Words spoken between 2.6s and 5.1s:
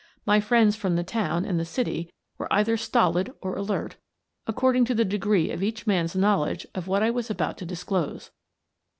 stolid or alert, according to the